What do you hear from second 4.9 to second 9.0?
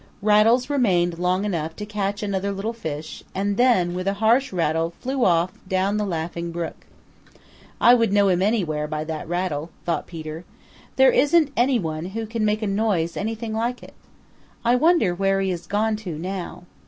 flew off down the Laughing Brook. "I would know him anywhere